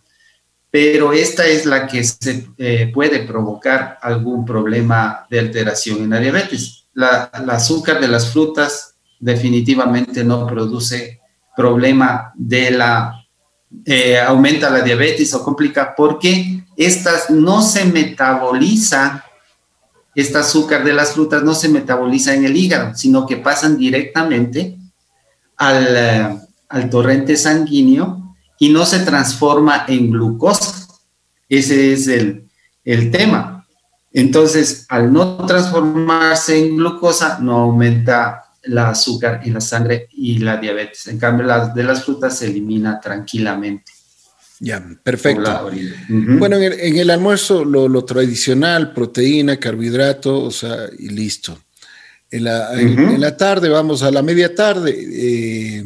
[0.70, 6.18] pero esta es la que se eh, puede provocar algún problema de alteración en la
[6.18, 6.88] diabetes.
[6.94, 11.20] La, el azúcar de las frutas definitivamente no produce
[11.56, 13.26] problema de la,
[13.84, 19.22] eh, aumenta la diabetes o complica porque estas no se metabolizan,
[20.16, 24.78] este azúcar de las frutas no se metaboliza en el hígado, sino que pasan directamente
[25.58, 26.38] al, eh,
[26.70, 30.88] al torrente sanguíneo y no se transforma en glucosa.
[31.50, 32.48] Ese es el,
[32.82, 33.66] el tema.
[34.10, 40.56] Entonces, al no transformarse en glucosa, no aumenta la azúcar en la sangre y la
[40.56, 41.08] diabetes.
[41.08, 43.92] En cambio, las de las frutas se elimina tranquilamente.
[44.58, 45.70] Ya, perfecto.
[46.08, 51.58] Bueno, en el, almuerzo lo, tradicional, proteína, carbohidrato, o sea, y listo.
[52.30, 54.96] en la, tarde, vamos a la media tarde.
[54.96, 55.84] Eh,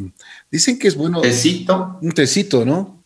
[0.49, 1.19] dicen que es bueno.
[1.21, 1.99] Tecito.
[2.01, 3.03] Un tecito, ¿no?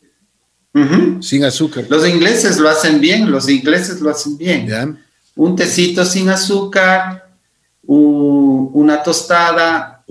[1.21, 1.85] Sin azúcar.
[1.89, 4.99] Los ingleses lo hacen bien, los ingleses lo hacen bien.
[5.35, 7.37] Un tecito sin azúcar,
[7.83, 10.03] una tostada,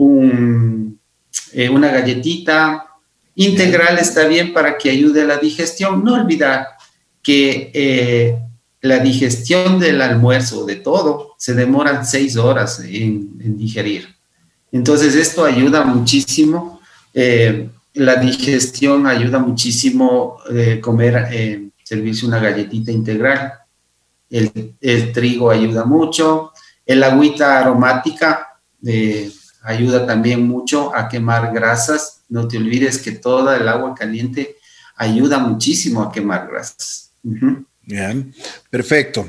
[1.53, 2.87] eh, una galletita.
[3.37, 6.05] Integral está bien para que ayude a la digestión.
[6.05, 6.69] No olvidar
[7.23, 8.39] que eh,
[8.85, 14.15] la digestión del almuerzo, de todo, se demoran seis horas en, digerir.
[14.73, 16.81] Entonces, esto ayuda muchísimo.
[17.15, 23.55] Eh, la digestión ayuda muchísimo eh, comer, eh, servirse una galletita integral.
[24.29, 24.75] El,
[25.15, 26.53] trigo ayuda mucho.
[26.85, 28.61] El agüita aromática
[29.63, 32.24] ayuda también mucho a quemar grasas.
[32.35, 34.57] No te olvides que toda el agua caliente
[34.97, 37.13] ayuda muchísimo a quemar grasas.
[37.23, 38.35] Bien,
[38.69, 39.25] perfecto.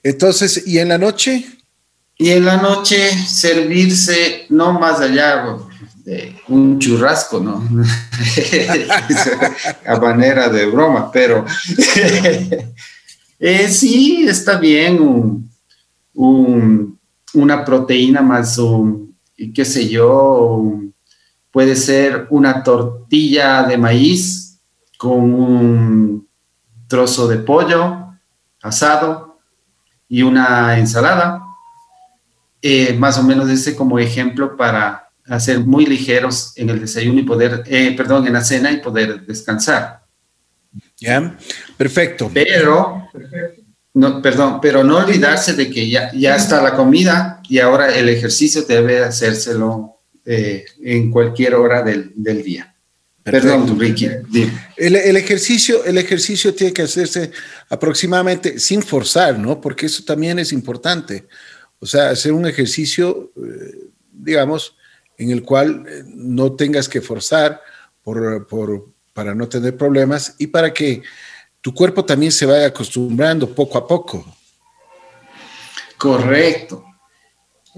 [0.00, 1.44] Entonces, ¿y en la noche?
[2.16, 5.56] Y en la noche servirse no más allá
[6.04, 7.64] de un churrasco, ¿no?
[9.84, 11.44] a manera de broma, pero
[13.40, 15.50] eh, sí está bien
[16.14, 19.16] una proteína más un,
[19.52, 20.86] qué sé yo,
[21.56, 24.60] puede ser una tortilla de maíz
[24.98, 26.28] con un
[26.86, 28.12] trozo de pollo
[28.60, 29.38] asado
[30.06, 31.42] y una ensalada.
[32.60, 37.22] Eh, más o menos ese como ejemplo para hacer muy ligeros en el desayuno y
[37.22, 40.02] poder, eh, perdón, en la cena y poder descansar.
[40.98, 41.38] Ya,
[41.78, 42.30] perfecto.
[42.34, 43.08] Pero,
[43.94, 48.10] no, perdón, pero no olvidarse de que ya, ya está la comida y ahora el
[48.10, 49.95] ejercicio debe hacérselo
[50.26, 52.74] eh, en cualquier hora del, del día.
[53.22, 54.08] Perdón, Ricky.
[54.76, 57.32] El, el, ejercicio, el ejercicio tiene que hacerse
[57.68, 59.60] aproximadamente sin forzar, ¿no?
[59.60, 61.26] Porque eso también es importante.
[61.80, 64.76] O sea, hacer un ejercicio, eh, digamos,
[65.18, 67.60] en el cual eh, no tengas que forzar
[68.02, 71.02] por, por, para no tener problemas y para que
[71.60, 74.24] tu cuerpo también se vaya acostumbrando poco a poco.
[75.98, 76.84] Correcto.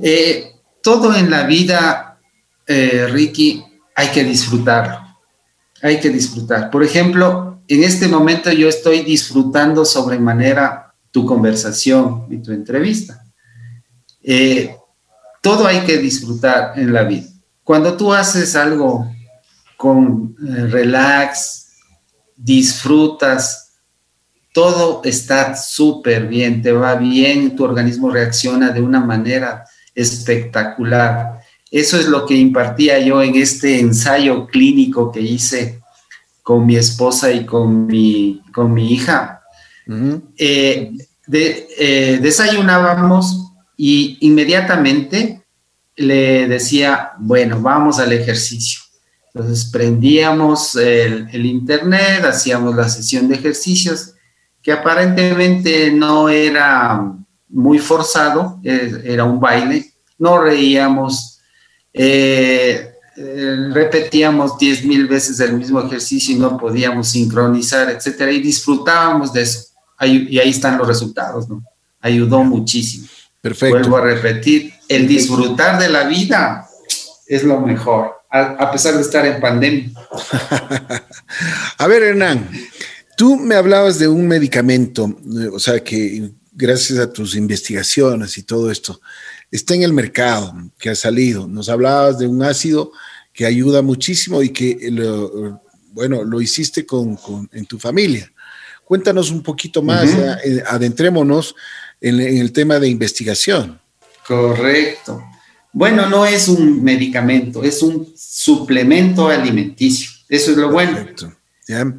[0.02, 2.07] Eh, todo en la vida,
[2.68, 4.98] Ricky, hay que disfrutarlo.
[5.82, 6.70] Hay que disfrutar.
[6.70, 13.24] Por ejemplo, en este momento yo estoy disfrutando sobremanera tu conversación y tu entrevista.
[14.22, 14.76] Eh,
[15.40, 17.28] todo hay que disfrutar en la vida.
[17.64, 19.10] Cuando tú haces algo
[19.76, 21.68] con eh, relax,
[22.36, 23.74] disfrutas,
[24.52, 31.40] todo está súper bien, te va bien, tu organismo reacciona de una manera espectacular.
[31.70, 35.80] Eso es lo que impartía yo en este ensayo clínico que hice
[36.42, 39.42] con mi esposa y con mi, con mi hija.
[40.36, 40.92] Eh,
[42.20, 45.42] desayunábamos y inmediatamente
[45.96, 48.80] le decía, bueno, vamos al ejercicio.
[49.34, 54.14] Entonces prendíamos el, internet, hacíamos la sesión de ejercicios,
[54.62, 57.14] que aparentemente no era
[57.48, 61.37] muy forzado, era un baile, no reíamos,
[61.92, 68.40] eh, eh, repetíamos diez mil veces el mismo ejercicio y no podíamos sincronizar, etcétera, y
[68.40, 69.66] disfrutábamos de eso.
[70.02, 71.62] y ahí están los resultados, ¿no?
[72.00, 73.08] Ayudó muchísimo.
[73.40, 73.78] Perfecto.
[73.78, 76.68] Vuelvo a repetir, el disfrutar de la vida
[77.26, 79.90] es lo mejor, a, pesar de estar en pandemia.
[81.78, 82.48] a ver, Hernán,
[83.16, 85.14] tú me hablabas de un medicamento,
[85.52, 89.00] o sea, que gracias a tus investigaciones y todo esto,
[89.50, 91.46] está en el mercado, que ha salido.
[91.46, 92.92] Nos hablabas de un ácido
[93.32, 95.60] que ayuda muchísimo y que, lo,
[95.92, 97.18] bueno, lo hiciste con,
[97.52, 98.30] en tu familia.
[98.84, 100.08] Cuéntanos un poquito más,
[100.44, 101.54] eh, adentrémonos
[102.00, 103.80] en, el tema de investigación.
[104.26, 105.22] Correcto.
[105.72, 110.10] Bueno, no es un medicamento, es un suplemento alimenticio.
[110.28, 111.06] Eso es lo bueno.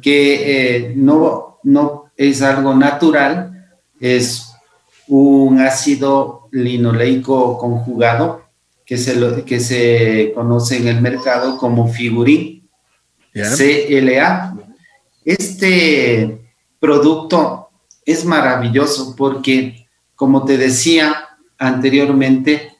[0.02, 4.46] Que eh, no, no es algo natural, es
[5.06, 8.42] un ácido linoleico conjugado
[8.84, 12.68] que se, que se conoce en el mercado como figurín,
[13.32, 14.56] CLA.
[15.24, 16.40] Este
[16.80, 17.68] producto
[18.04, 19.86] es maravilloso porque
[20.16, 21.14] como te decía
[21.56, 22.72] anteriormente,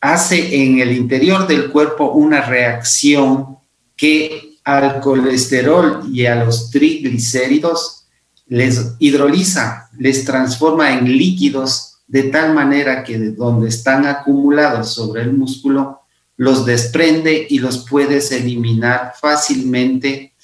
[0.00, 3.58] hace en el interior del cuerpo una reacción
[3.96, 8.08] que al colesterol y a los triglicéridos
[8.46, 15.22] les hidroliza, les transforma en líquidos de tal manera que de donde están acumulados sobre
[15.22, 16.02] el músculo,
[16.36, 20.34] los desprende y los puedes eliminar fácilmente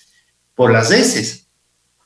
[0.54, 1.46] por las heces.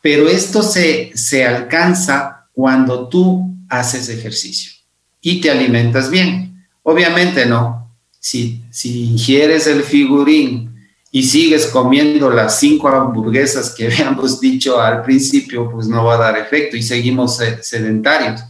[0.00, 4.72] Pero esto se, se alcanza cuando tú haces ejercicio
[5.20, 6.66] y te alimentas bien.
[6.82, 7.88] Obviamente no.
[8.18, 10.74] Si, si ingieres el figurín
[11.12, 16.32] y sigues comiendo las cinco hamburguesas que habíamos dicho al principio, pues no va a
[16.32, 18.42] dar efecto y seguimos sedentarios.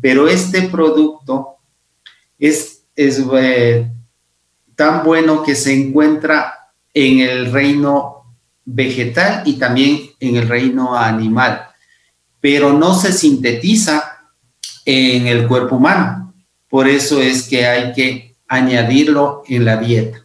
[0.00, 1.56] Pero este producto
[2.38, 3.90] es, es eh,
[4.74, 6.54] tan bueno que se encuentra
[6.94, 11.68] en el reino vegetal y también en el reino animal,
[12.40, 14.20] pero no se sintetiza
[14.84, 16.34] en el cuerpo humano.
[16.68, 20.22] Por eso es que hay que añadirlo en la dieta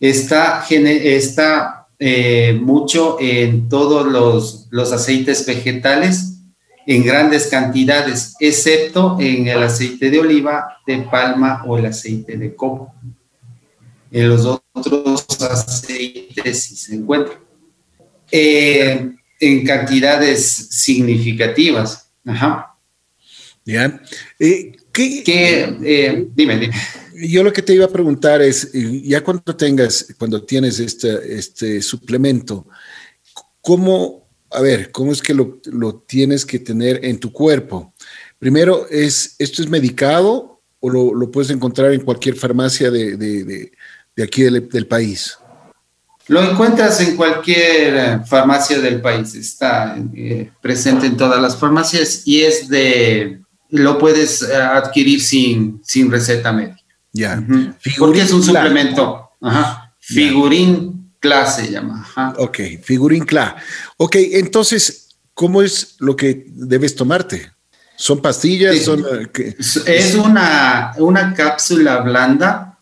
[0.00, 6.35] está, está eh, mucho en todos los, los aceites vegetales
[6.86, 12.54] en grandes cantidades, excepto en el aceite de oliva, de palma o el aceite de
[12.54, 12.94] coco.
[14.10, 17.38] En los otros aceites sí se encuentra.
[18.30, 22.08] Eh, en cantidades significativas.
[22.24, 22.76] Ajá.
[23.64, 24.00] Ya.
[24.38, 26.74] Eh, ¿Qué, dime, dime.
[27.28, 31.82] Yo lo que te iba a preguntar es, ya cuando tengas, cuando tienes este, este
[31.82, 32.66] suplemento,
[33.60, 34.25] ¿cómo,
[34.56, 37.92] a ver, cómo es que lo, tienes que tener en tu cuerpo?
[38.38, 43.70] Primero, es, ¿esto es medicado o lo, puedes encontrar en cualquier farmacia de,
[44.22, 45.38] aquí del, país?
[46.28, 52.22] Lo encuentras en cualquier eh, farmacia del país, está eh, presente en todas las farmacias
[52.24, 56.80] y es de, lo puedes eh, adquirir sin, sin receta médica.
[57.12, 57.46] Ya.
[57.98, 59.32] Porque es un suplemento.
[59.42, 59.94] Ajá.
[60.00, 62.00] Figurín Cla se llama.
[62.00, 62.34] Ajá.
[62.38, 63.56] Ok, Figurín Cla.
[63.96, 67.50] Ok, entonces, ¿cómo es lo que debes tomarte?
[67.96, 68.78] ¿Son pastillas?
[68.82, 69.56] Son, eh,
[69.86, 72.78] es una, una cápsula blanda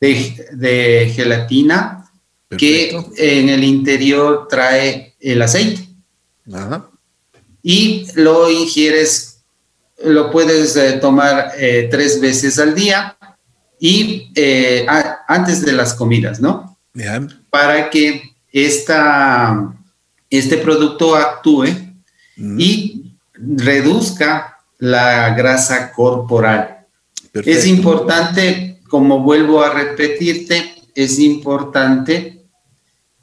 [0.00, 2.08] de, gelatina
[2.56, 5.88] que en el interior trae el aceite.
[6.52, 6.90] Ajá.
[7.62, 9.42] Y lo ingieres,
[10.04, 13.16] lo puedes eh, tomar eh, tres veces al día
[13.80, 14.86] y eh,
[15.26, 16.78] antes de las comidas, ¿no?
[17.50, 19.75] Para que esta,
[20.36, 21.66] este producto actúe
[22.36, 22.60] mm.
[22.60, 26.86] y reduzca la grasa corporal.
[27.32, 32.44] Es importante, como vuelvo a repetirte, es importante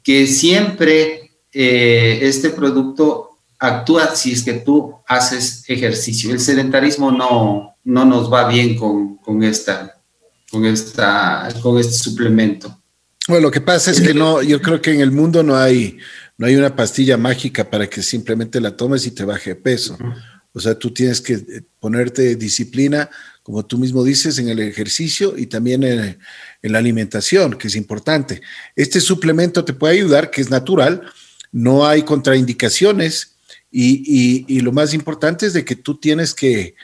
[0.02, 6.30] que siempre eh, este producto actúa si es que tú haces ejercicio.
[6.30, 9.94] El sedentarismo no, no nos va bien con, con esta
[10.54, 12.80] con, esta, con este suplemento.
[13.26, 15.98] Bueno, lo que pasa es que no, yo creo que en el mundo no hay,
[16.36, 19.96] no hay una pastilla mágica para que simplemente la tomes y te baje de peso.
[20.52, 23.10] O sea, tú tienes que eh, ponerte disciplina,
[23.42, 26.18] como tú mismo dices, en el ejercicio y también en,
[26.62, 28.40] la alimentación, que es importante.
[28.74, 31.02] Este suplemento te puede ayudar, que es natural,
[31.52, 33.36] no hay contraindicaciones
[33.70, 36.74] y, y lo más importante es de que tú tienes que,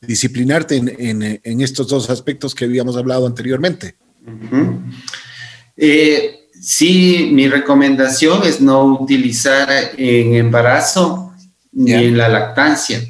[0.00, 3.96] disciplinarte en, estos dos aspectos que habíamos hablado anteriormente.
[5.76, 11.32] Eh, sí, mi recomendación es no utilizar en embarazo
[11.70, 13.00] ni en la lactancia,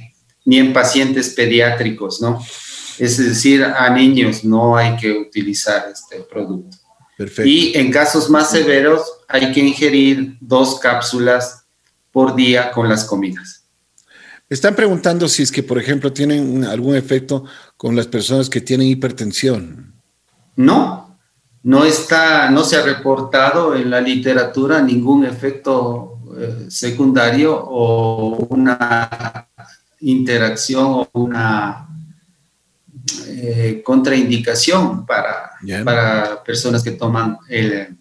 [0.44, 2.38] ni en pacientes pediátricos, ¿no?
[2.98, 6.76] Es decir, a niños no hay que utilizar este producto.
[7.16, 7.48] Perfecto.
[7.48, 11.64] Y en casos más severos hay que ingerir dos cápsulas
[12.12, 13.64] por día con las comidas.
[14.50, 17.44] Están preguntando si es que, por ejemplo, tienen algún efecto
[17.78, 19.94] con las personas que tienen hipertensión.
[20.56, 21.05] No,
[21.66, 29.48] no está, no se ha reportado en la literatura ningún efecto eh, secundario o una
[29.98, 31.88] interacción o una
[33.26, 37.92] eh, contraindicación para, para personas que toman eh,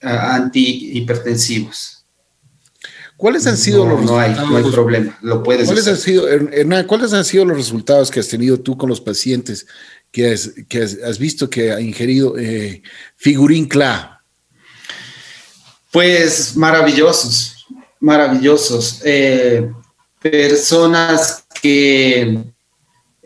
[0.00, 1.96] antihipertensivos.
[3.16, 6.86] ¿Cuáles han sido los no hay, no hay problema, lo puedes ¿cuáles Han sido, Hernán,
[6.86, 9.66] ¿cuáles han sido los resultados que has tenido tú con los pacientes
[10.10, 12.82] que has, que has, visto que ha ingerido eh,
[13.16, 14.22] figurín CLA?
[15.90, 17.66] Pues maravillosos,
[18.00, 19.00] maravillosos.
[19.04, 19.70] Eh,
[20.20, 22.38] personas que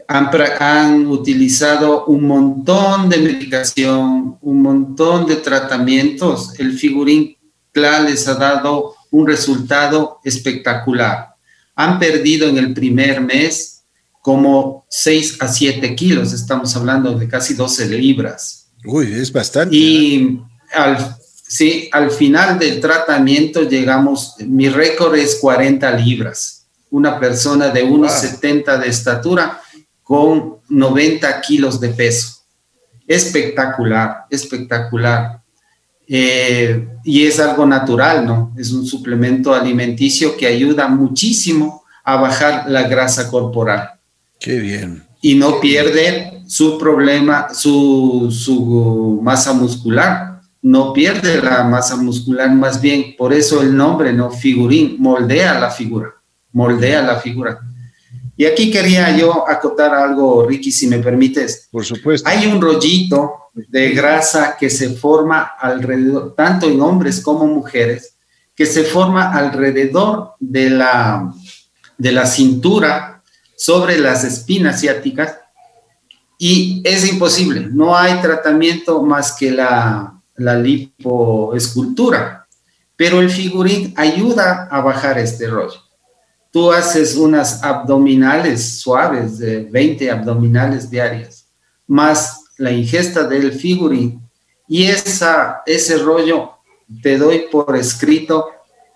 [0.06, 6.58] han, han, utilizado un montón de medicación, un montón de tratamientos.
[6.58, 7.36] El figurín
[7.72, 11.34] CLA les ha dado un resultado espectacular.
[11.74, 13.79] Han perdido en el primer mes
[14.20, 18.68] como 6 a 7 kilos, estamos hablando de casi 12 libras.
[18.84, 19.74] Uy, es bastante.
[19.74, 20.40] Y ¿eh?
[20.74, 21.16] al,
[21.48, 26.66] sí, al final del tratamiento llegamos, mi récord es 40 libras.
[26.90, 29.60] Una persona de unos 70 de estatura
[30.02, 32.40] con 90 kilos de peso.
[33.06, 35.40] Espectacular, espectacular.
[36.06, 38.52] Eh, y es algo natural, ¿no?
[38.58, 43.99] Es un suplemento alimenticio que ayuda muchísimo a bajar la grasa corporal.
[44.40, 45.04] Qué bien.
[45.20, 50.40] Y no pierde su problema, su, su masa muscular.
[50.62, 54.30] No pierde la masa muscular, más bien, por eso el nombre, ¿no?
[54.30, 56.14] Figurín, moldea la figura,
[56.52, 57.60] moldea la figura.
[58.36, 61.68] Y aquí quería yo acotar algo, Ricky, si me permites.
[61.70, 62.28] Por supuesto.
[62.28, 68.16] Hay un rollito de grasa que se forma alrededor, tanto en hombres como mujeres,
[68.54, 71.30] que se forma alrededor de la,
[71.98, 73.19] de la cintura,
[73.60, 75.36] sobre las espinas ciáticas,
[76.38, 82.46] y es imposible, no hay tratamiento más que la, la lipoescultura,
[82.96, 85.78] pero el figurín ayuda a bajar este rollo.
[86.50, 91.46] Tú haces unas abdominales suaves de 20 abdominales diarias,
[91.86, 94.22] más la ingesta del figurín,
[94.66, 96.52] y esa, ese rollo
[97.02, 98.46] te doy por escrito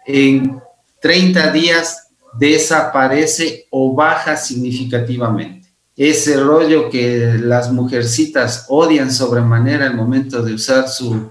[0.07, 0.59] en
[1.03, 2.04] 30 días
[2.39, 5.69] desaparece o baja significativamente.
[5.97, 11.31] Ese rollo que las mujercitas odian sobremanera el momento de usar su,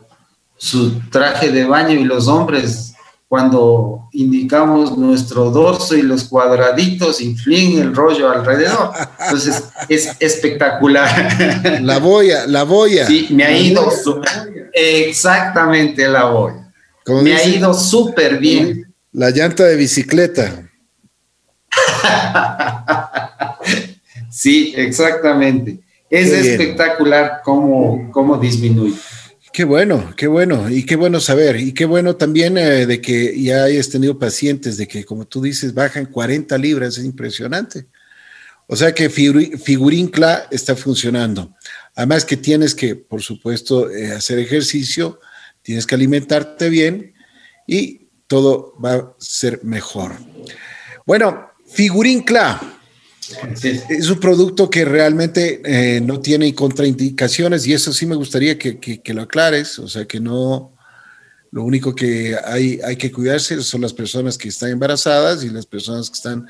[0.55, 2.93] su traje de baño y los hombres
[3.33, 8.91] cuando indicamos nuestro dorso y los cuadraditos infligen el rollo alrededor.
[9.19, 11.81] Entonces es espectacular.
[11.81, 13.07] La boya, la boya.
[13.07, 13.91] Sí, me ha ido
[14.71, 16.71] exactamente la boya.
[17.23, 18.93] Me ha ido súper bien.
[19.11, 20.69] La llanta de bicicleta.
[24.29, 25.79] sí, exactamente.
[26.09, 28.95] Es espectacular cómo, cómo disminuye.
[29.51, 33.39] Qué bueno, qué bueno, y qué bueno saber, y qué bueno también eh, de que
[33.39, 37.85] ya hayas tenido pacientes, de que como tú dices, bajan 40 libras, es impresionante.
[38.65, 41.53] O sea que Figurín Cla está funcionando.
[41.93, 45.19] Además que tienes que, por supuesto, eh, hacer ejercicio,
[45.61, 47.13] tienes que alimentarte bien
[47.67, 50.13] y todo va a ser mejor.
[51.05, 52.61] Bueno, Figurín Cla,
[53.89, 59.01] es un producto que realmente eh, no tiene contraindicaciones y eso sí me gustaría que,
[59.13, 60.73] lo aclares, o sea que no,
[61.51, 65.65] lo único que hay, hay que cuidarse son las personas que están embarazadas y las
[65.65, 66.47] personas que están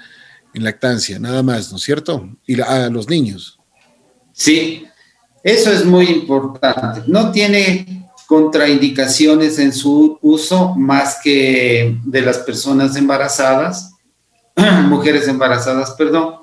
[0.54, 2.30] en lactancia, nada más, ¿no es cierto?
[2.46, 3.60] Y a los niños.
[4.32, 4.86] Sí,
[5.44, 7.04] eso es muy importante.
[7.08, 13.93] No tiene contraindicaciones en su uso más que de las personas embarazadas,
[14.88, 16.36] mujeres embarazadas, perdón,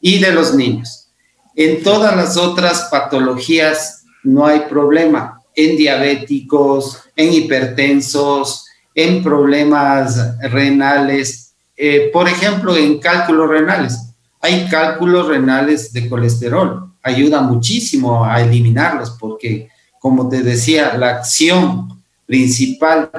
[0.00, 1.08] y de los niños.
[1.54, 5.42] En todas las otras patologías no hay problema.
[5.54, 14.12] En diabéticos, en hipertensos, en problemas renales, eh, por ejemplo, en cálculos renales.
[14.42, 16.92] Hay cálculos renales de colesterol.
[17.02, 23.10] Ayuda muchísimo a eliminarlos porque, como te decía, la acción principal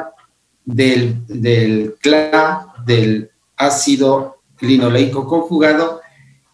[0.63, 3.30] del, del CLA, del
[3.65, 6.01] ácido linoleico conjugado,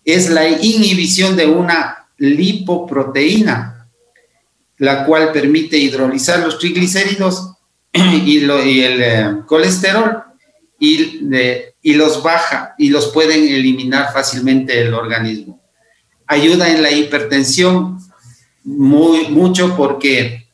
[0.06, 3.90] es la inhibición de una lipoproteína,
[4.78, 7.54] la cual permite hidrolizar los triglicéridos
[7.94, 10.24] y, el eh, colesterol
[10.80, 11.22] y,
[11.82, 15.62] y los baja y los pueden eliminar fácilmente el organismo.
[16.28, 18.00] Ayuda en la hipertensión
[18.64, 20.48] muy, mucho porque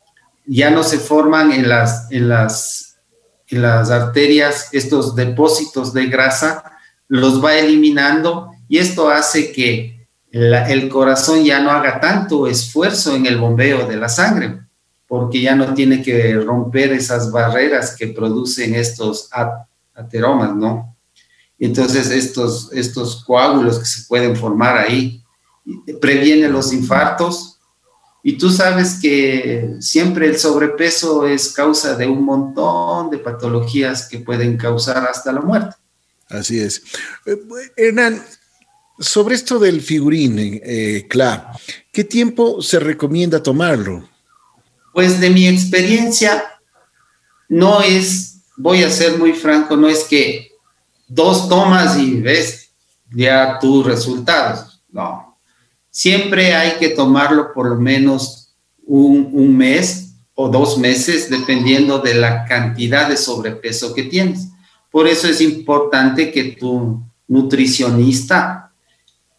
[0.45, 2.92] ya no se forman en las,
[3.49, 6.63] las arterias estos depósitos de grasa,
[7.07, 13.27] los va eliminando y esto hace que el corazón ya no haga tanto esfuerzo en
[13.27, 14.61] el bombeo de la sangre,
[15.07, 19.29] porque ya no tiene que romper esas barreras que producen estos
[19.93, 20.95] ateromas, ¿no?
[21.59, 25.23] Entonces estos, estos coágulos que se pueden formar ahí
[26.01, 27.52] previene los infartos.
[28.25, 34.19] Y tú sabes que siempre el sobrepeso es causa de un montón de patologías que
[34.19, 35.75] pueden causar hasta la muerte.
[36.29, 36.81] Así es.
[37.25, 37.37] Eh,
[37.75, 38.23] Hernán,
[38.97, 41.51] sobre esto del figurín, eh, CLA,
[41.91, 44.07] ¿qué tiempo se recomienda tomarlo?
[44.93, 46.45] Pues de mi experiencia,
[47.49, 50.51] no es, voy a ser muy franco, no es que
[51.07, 52.71] dos tomas y ves
[53.11, 54.81] ya tus resultados.
[54.89, 55.32] No.
[55.95, 58.55] Siempre hay que tomarlo por lo menos
[58.87, 64.47] un, mes o dos meses, dependiendo de la cantidad de sobrepeso que tienes.
[64.89, 68.71] Por eso es importante que tu nutricionista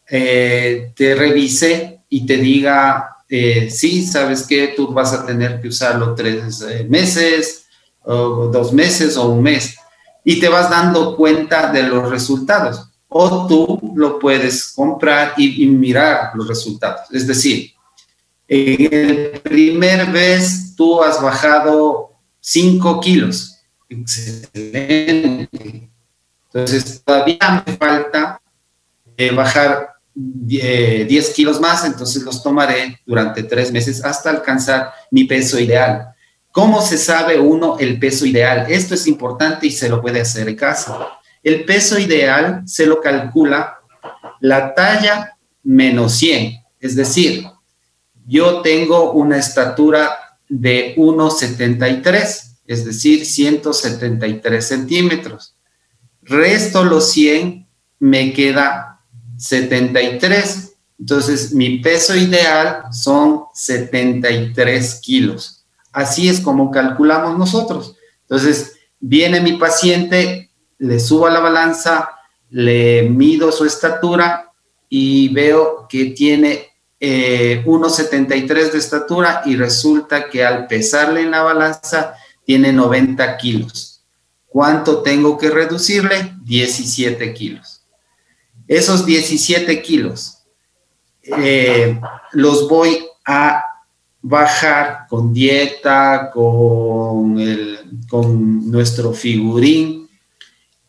[0.08, 5.66] eh, te revise y te diga, eh, sí, sabes que tú vas a tener que
[5.66, 7.66] usarlo tres eh, meses,
[8.04, 9.74] o dos meses o un mes,
[10.22, 12.93] y te vas dando cuenta de los resultados.
[13.16, 17.02] O tú lo puedes comprar y, mirar los resultados.
[17.12, 17.70] Es decir,
[18.48, 22.10] en el primer vez tú has bajado
[22.40, 23.56] 5 kilos.
[23.88, 25.48] Excelente.
[26.52, 28.42] Entonces, todavía me falta
[29.36, 36.08] bajar 10 kilos más, entonces los tomaré durante tres meses hasta alcanzar mi peso ideal.
[36.50, 38.66] ¿Cómo se sabe uno el peso ideal?
[38.68, 41.20] Esto es importante y se lo puede hacer en casa.
[41.44, 43.78] El peso ideal se lo calcula
[44.40, 47.46] la talla menos 100, es decir,
[48.26, 55.54] yo tengo una estatura de 1,73, es decir, 173 centímetros.
[56.22, 57.66] Resto los 100,
[57.98, 59.00] me queda
[59.36, 60.72] 73.
[60.98, 65.64] Entonces, mi peso ideal son 73 kilos.
[65.92, 67.96] Así es como calculamos nosotros.
[68.22, 72.10] Entonces, viene mi paciente, le subo a la balanza,
[72.50, 74.52] le mido su estatura
[74.88, 76.70] y veo que tiene
[77.00, 82.14] 1,73 eh, de estatura y resulta que al pesarle en la balanza
[82.44, 84.04] tiene 90 kilos.
[84.46, 86.34] ¿Cuánto tengo que reducirle?
[86.44, 87.82] 17 kilos.
[88.68, 90.38] Esos 17 kilos
[91.22, 92.00] eh,
[92.32, 93.64] los voy a
[94.22, 100.03] bajar con dieta, con, el, con nuestro figurín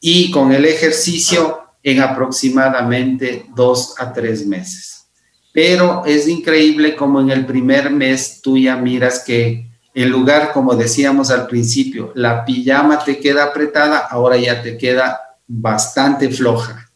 [0.07, 5.07] y con el ejercicio en aproximadamente dos a tres meses.
[5.51, 10.75] Pero es increíble como en el primer mes tú ya miras que en lugar, como
[10.75, 16.87] decíamos al principio, la pijama te queda apretada, ahora ya te queda bastante floja.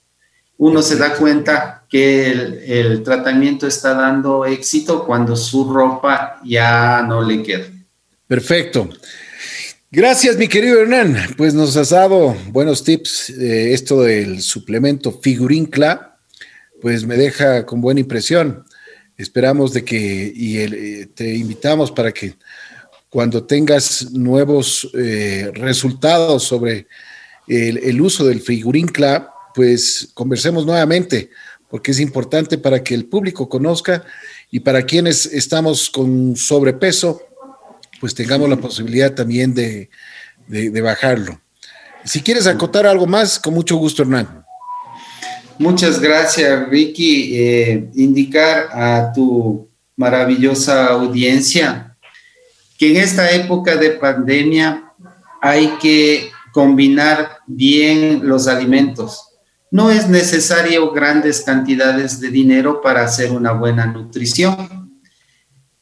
[0.57, 7.23] Uno se da cuenta que el, tratamiento está dando éxito cuando su ropa ya no
[7.23, 7.65] le queda.
[8.27, 8.87] Perfecto.
[9.91, 11.17] Gracias, mi querido Hernán.
[11.35, 13.31] Pues nos has dado buenos tips.
[13.31, 16.19] esto del suplemento Figurincla,
[16.79, 18.65] pues me deja con buena impresión.
[19.17, 22.35] Esperamos de que, y eh, te invitamos para que
[23.09, 26.85] cuando tengas nuevos eh, resultados sobre
[27.47, 31.31] el, uso del Figurincla, pues conversemos nuevamente
[31.67, 34.03] porque es importante para que el público conozca
[34.51, 37.28] y para quienes estamos con sobrepeso,
[37.99, 39.89] pues tengamos la posibilidad también de,
[40.81, 41.39] bajarlo.
[42.03, 44.43] Si quieres acotar algo más, con mucho gusto, Hernán.
[45.57, 47.37] Muchas gracias, Ricky.
[47.37, 51.97] Eh, indicar a tu maravillosa audiencia
[52.77, 54.93] que en esta época de pandemia
[55.41, 59.29] hay que combinar bien los alimentos
[59.71, 64.88] no es necesario grandes cantidades de dinero para hacer una buena nutrición.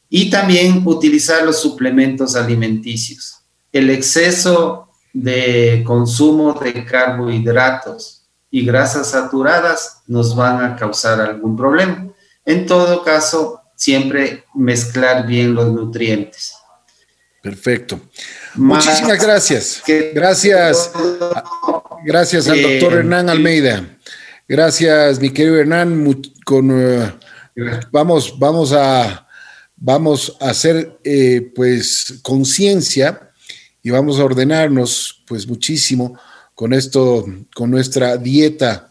[0.08, 3.40] Y también utilizar los suplementos alimenticios.
[3.72, 12.08] El exceso de consumo de carbohidratos y grasas saturadas nos van a causar algún problema.
[12.44, 16.54] En todo caso, siempre mezclar bien los nutrientes.
[17.42, 18.00] Perfecto.
[18.54, 19.82] Muchísimas gracias.
[20.14, 20.90] Gracias.
[22.04, 23.84] Gracias al doctor Hernán Almeida.
[24.48, 26.22] Gracias, mi querido Hernán.
[26.44, 27.12] Con, eh,
[27.92, 29.27] vamos, vamos a
[29.80, 33.30] vamos a hacer eh, pues conciencia
[33.82, 36.18] y vamos a ordenarnos pues muchísimo
[36.54, 37.24] con esto,
[37.54, 38.90] con nuestra dieta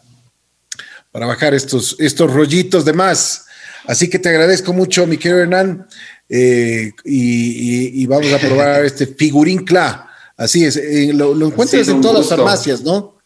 [1.12, 3.46] para bajar estos, estos rollitos de más.
[3.86, 5.86] Así que te agradezco mucho, mi querido Hernán,
[6.28, 10.08] eh, y, vamos a probar este figurín CLA.
[10.36, 13.18] Así es, eh, lo, encuentras en todas las farmacias, ¿no?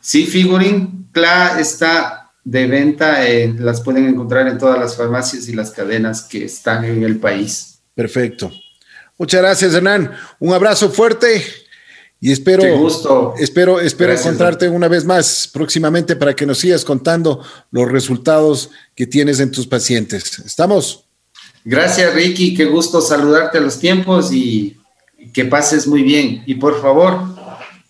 [0.00, 5.52] Sí, figurín CLA está de venta, eh, las pueden encontrar en todas las farmacias y
[5.52, 7.80] las cadenas que están en el país.
[7.94, 8.50] Perfecto.
[9.18, 10.12] Muchas gracias, Hernán.
[10.38, 11.44] Un abrazo fuerte
[12.22, 12.62] y espero,
[13.38, 19.06] espero, espero encontrarte una vez más próximamente para que nos sigas contando los resultados que
[19.06, 20.38] tienes en tus pacientes.
[20.38, 21.04] ¿Estamos?
[21.64, 22.54] Gracias, Ricky.
[22.54, 24.78] Qué gusto saludarte a los tiempos y
[25.32, 26.42] que pases muy bien.
[26.46, 27.20] Y por favor,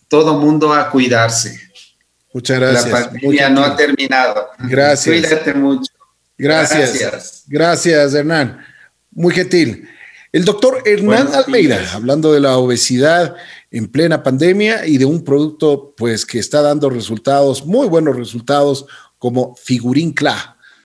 [0.09, 1.70] todo mundo a cuidarse.
[2.33, 2.91] Muchas gracias.
[2.91, 4.49] La pandemia no ha terminado.
[4.59, 5.21] Gracias.
[5.21, 5.93] Cuídate mucho.
[6.39, 6.99] Gracias.
[6.99, 8.65] Gracias, gracias Hernán.
[9.11, 9.89] Muy gentil.
[10.33, 13.35] El doctor Hernán Almeida, hablando de la obesidad
[13.71, 18.87] en plena pandemia y de un producto pues que está dando resultados, muy buenos resultados
[19.19, 20.57] como Figurín CLA